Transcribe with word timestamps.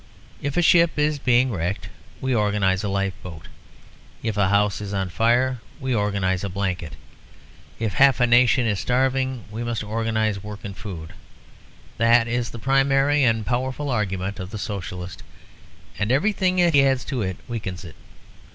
If 0.41 0.57
a 0.57 0.63
ship 0.63 0.97
is 0.97 1.19
being 1.19 1.51
wrecked, 1.51 1.87
we 2.21 2.33
organise 2.33 2.83
a 2.83 2.89
lifeboat; 2.89 3.45
if 4.23 4.35
a 4.35 4.49
house 4.49 4.81
is 4.81 4.95
on 4.95 5.09
fire, 5.11 5.59
we 5.79 5.93
organise 5.93 6.43
a 6.43 6.49
blanket; 6.49 6.93
if 7.77 7.93
half 7.93 8.19
a 8.19 8.25
nation 8.25 8.65
is 8.65 8.79
starving, 8.79 9.43
we 9.51 9.63
must 9.63 9.83
organise 9.83 10.41
work 10.41 10.61
and 10.63 10.75
food. 10.75 11.13
That 11.99 12.27
is 12.27 12.49
the 12.49 12.57
primary 12.57 13.23
and 13.23 13.45
powerful 13.45 13.91
argument 13.91 14.39
of 14.39 14.49
the 14.49 14.57
Socialist, 14.57 15.21
and 15.99 16.11
everything 16.11 16.55
that 16.55 16.73
he 16.73 16.83
adds 16.83 17.05
to 17.05 17.21
it 17.21 17.37
weakens 17.47 17.85
it. 17.85 17.93